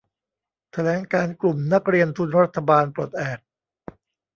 [0.71, 3.39] แถลงการณ์กลุ่มนักเรียนทุนรัฐบาลปลดแอก